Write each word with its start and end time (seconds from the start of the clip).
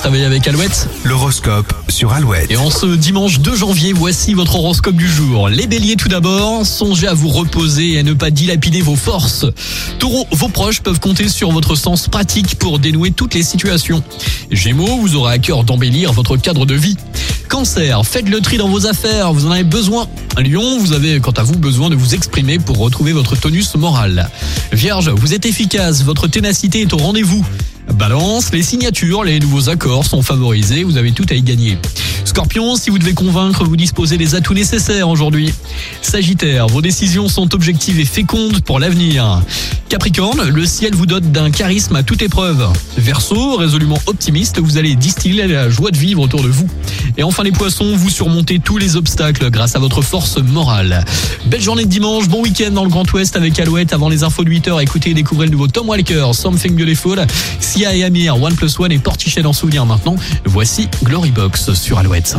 se 0.00 0.04
réveiller 0.04 0.24
avec 0.24 0.48
Alouette. 0.48 0.88
L'horoscope 1.04 1.74
sur 1.90 2.12
Alouette. 2.12 2.50
Et 2.50 2.56
en 2.56 2.70
ce 2.70 2.86
dimanche 2.86 3.40
2 3.40 3.54
janvier, 3.54 3.92
voici 3.92 4.32
votre 4.32 4.54
horoscope 4.54 4.96
du 4.96 5.06
jour. 5.06 5.50
Les 5.50 5.66
béliers 5.66 5.96
tout 5.96 6.08
d'abord, 6.08 6.64
songez 6.64 7.06
à 7.06 7.12
vous 7.12 7.28
reposer 7.28 7.92
et 7.92 7.98
à 7.98 8.02
ne 8.02 8.14
pas 8.14 8.30
dilapider 8.30 8.80
vos 8.80 8.96
forces. 8.96 9.44
Taureau, 9.98 10.26
vos 10.32 10.48
proches 10.48 10.80
peuvent 10.80 11.00
compter 11.00 11.28
sur 11.28 11.50
votre 11.50 11.74
sens 11.74 12.08
pratique 12.08 12.58
pour 12.58 12.78
dénouer 12.78 13.10
toutes 13.10 13.34
les 13.34 13.42
situations. 13.42 14.02
Gémeaux, 14.50 14.96
vous 15.00 15.16
aurez 15.16 15.34
à 15.34 15.38
cœur 15.38 15.64
d'embellir 15.64 16.12
votre 16.12 16.38
cadre 16.38 16.64
de 16.64 16.74
vie. 16.74 16.96
Cancer, 17.50 18.06
faites 18.06 18.28
le 18.28 18.40
tri 18.40 18.58
dans 18.58 18.68
vos 18.68 18.86
affaires, 18.86 19.32
vous 19.32 19.44
en 19.44 19.50
avez 19.50 19.64
besoin. 19.64 20.06
Lion, 20.38 20.78
vous 20.78 20.92
avez 20.92 21.18
quant 21.18 21.32
à 21.32 21.42
vous 21.42 21.58
besoin 21.58 21.90
de 21.90 21.96
vous 21.96 22.14
exprimer 22.14 22.60
pour 22.60 22.78
retrouver 22.78 23.12
votre 23.12 23.34
tonus 23.34 23.74
moral. 23.74 24.30
Vierge, 24.72 25.08
vous 25.08 25.34
êtes 25.34 25.46
efficace, 25.46 26.04
votre 26.04 26.28
ténacité 26.28 26.82
est 26.82 26.92
au 26.92 26.96
rendez-vous. 26.96 27.44
Balance, 27.94 28.52
les 28.52 28.62
signatures, 28.62 29.24
les 29.24 29.40
nouveaux 29.40 29.68
accords 29.68 30.06
sont 30.06 30.22
favorisés, 30.22 30.84
vous 30.84 30.96
avez 30.96 31.10
tout 31.10 31.26
à 31.28 31.34
y 31.34 31.42
gagner. 31.42 31.76
Scorpion, 32.24 32.76
si 32.76 32.88
vous 32.90 33.00
devez 33.00 33.14
convaincre, 33.14 33.64
vous 33.64 33.76
disposez 33.76 34.16
des 34.16 34.36
atouts 34.36 34.54
nécessaires 34.54 35.08
aujourd'hui. 35.08 35.52
Sagittaire, 36.02 36.68
vos 36.68 36.80
décisions 36.80 37.28
sont 37.28 37.52
objectives 37.52 37.98
et 37.98 38.04
fécondes 38.04 38.60
pour 38.60 38.78
l'avenir. 38.78 39.42
Capricorne, 39.88 40.48
le 40.48 40.66
ciel 40.66 40.94
vous 40.94 41.06
dote 41.06 41.32
d'un 41.32 41.50
charisme 41.50 41.96
à 41.96 42.04
toute 42.04 42.22
épreuve. 42.22 42.68
Verseau, 42.96 43.56
résolument 43.56 43.98
optimiste, 44.06 44.60
vous 44.60 44.78
allez 44.78 44.94
distiller 44.94 45.48
la 45.48 45.68
joie 45.68 45.90
de 45.90 45.96
vivre 45.96 46.22
autour 46.22 46.44
de 46.44 46.48
vous. 46.48 46.68
Et 47.16 47.22
enfin 47.22 47.42
les 47.42 47.52
poissons, 47.52 47.96
vous 47.96 48.10
surmontez 48.10 48.58
tous 48.58 48.78
les 48.78 48.96
obstacles 48.96 49.50
grâce 49.50 49.76
à 49.76 49.78
votre 49.78 50.02
force 50.02 50.38
morale. 50.38 51.04
Belle 51.46 51.60
journée 51.60 51.84
de 51.84 51.90
dimanche, 51.90 52.28
bon 52.28 52.42
week-end 52.42 52.70
dans 52.70 52.84
le 52.84 52.90
Grand 52.90 53.10
Ouest 53.12 53.36
avec 53.36 53.58
Alouette 53.58 53.92
avant 53.92 54.08
les 54.08 54.22
infos 54.22 54.44
de 54.44 54.50
8h. 54.50 54.82
Écoutez 54.82 55.10
et 55.10 55.14
découvrez 55.14 55.46
le 55.46 55.52
nouveau 55.52 55.68
Tom 55.68 55.88
Walker, 55.88 56.30
Something 56.32 56.76
Beautiful, 56.76 57.26
Sia 57.58 57.94
et 57.94 58.04
Amir, 58.04 58.40
One 58.40 58.54
Plus 58.54 58.78
One 58.78 58.92
et 58.92 58.98
Portichet 58.98 59.44
en 59.44 59.52
souvenir 59.52 59.86
maintenant. 59.86 60.16
Voici 60.44 60.88
Glory 61.04 61.30
Box 61.30 61.72
sur 61.74 61.98
Alouette. 61.98 62.36